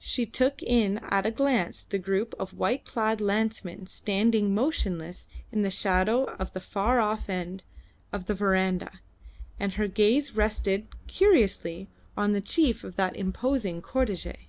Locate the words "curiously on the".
11.06-12.40